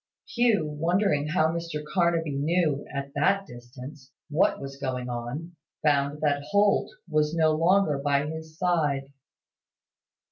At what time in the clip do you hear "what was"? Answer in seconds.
4.31-4.77